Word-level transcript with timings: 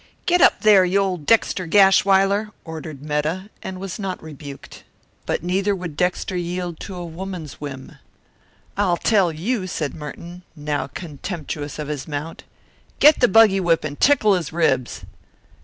"Giddap, 0.25 0.61
there, 0.61 0.83
you 0.83 0.97
old 0.97 1.27
Dexter 1.27 1.67
Gashwiler!" 1.67 2.49
ordered 2.65 3.03
Metta, 3.03 3.51
and 3.61 3.79
was 3.79 3.99
not 3.99 4.19
rebuked. 4.19 4.83
But 5.27 5.43
neither 5.43 5.75
would 5.75 5.95
Dexter 5.95 6.35
yield 6.35 6.79
to 6.79 6.95
a 6.95 7.05
woman's 7.05 7.61
whim. 7.61 7.97
"I'll 8.75 8.97
tell 8.97 9.31
you!" 9.31 9.67
said 9.67 9.93
Merton, 9.93 10.41
now 10.55 10.87
contemptuous 10.87 11.77
of 11.77 11.87
his 11.87 12.07
mount. 12.07 12.45
"Get 12.99 13.19
the 13.19 13.27
buggy 13.27 13.59
whip 13.59 13.83
and 13.83 13.99
tickle 13.99 14.33
his 14.33 14.51
ribs." 14.51 15.05